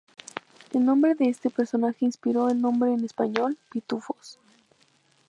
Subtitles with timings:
[0.73, 4.39] El nombre de este personaje inspiró el nombre en español "Pitufos".